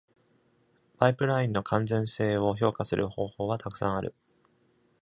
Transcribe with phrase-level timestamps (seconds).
[0.97, 4.15] パイプラインの完全性を評価する方法はたくさんある。